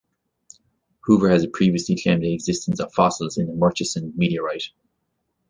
Hoover 1.01 1.29
has 1.29 1.45
previously 1.45 1.95
claimed 1.95 2.23
the 2.23 2.33
existence 2.33 2.79
of 2.79 2.91
fossils 2.91 3.37
in 3.37 3.45
the 3.45 3.53
Murchison 3.53 4.13
meteorite. 4.15 4.69